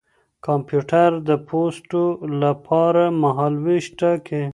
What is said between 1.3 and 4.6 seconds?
پوسټو له پاره مهالوېش ټاکي.